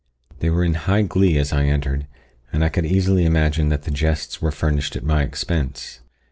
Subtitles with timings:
[0.39, 2.07] They were in high glee as I entered,
[2.51, 5.99] and I could easily imagine that the jests were furnished at my expense.